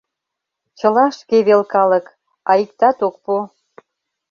Чыла 0.77 1.05
шке 1.17 1.37
вел 1.47 1.61
калык, 1.73 2.05
а 2.49 2.51
иктат 2.63 2.97
ок 3.07 3.15
пу. 3.23 3.35